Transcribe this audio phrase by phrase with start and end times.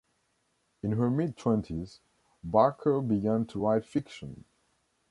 [0.81, 1.99] In her mid-twenties,
[2.43, 4.45] Barker began to write fiction.